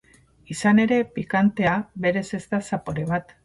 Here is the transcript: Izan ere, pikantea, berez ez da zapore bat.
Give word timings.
Izan 0.55 0.81
ere, 0.83 0.97
pikantea, 1.19 1.77
berez 2.07 2.27
ez 2.41 2.43
da 2.55 2.65
zapore 2.73 3.09
bat. 3.17 3.35